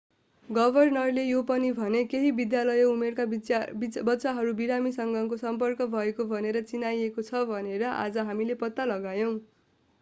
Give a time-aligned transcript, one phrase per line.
[0.49, 3.25] गभर्नरले यो पनि भने केही विद्यालय उमेरका
[4.03, 9.33] बच्चाहरू बिरामीसँगको सम्पर्क भएको भनेर चिनाइएको छ भनेर आज हामीले पत्ता लगायौं